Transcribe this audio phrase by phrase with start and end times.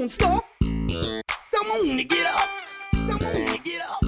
[0.00, 0.44] on, stop.
[0.60, 2.48] Come on and get up.
[2.92, 4.00] Come on and get up.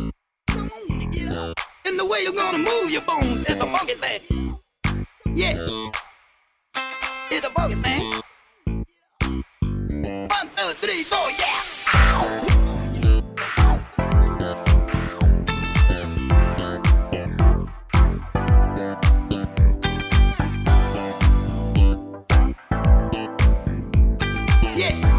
[0.48, 1.58] Come on and get up.
[1.84, 4.56] And the way you're gonna move your bones is a funky thing.
[5.34, 5.90] Yeah.
[7.30, 8.12] It's a funky thing.
[10.28, 11.60] One, two, three, four, yeah.
[11.94, 12.48] Ow.
[24.74, 25.11] Yeah.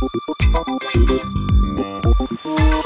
[2.44, 2.79] you.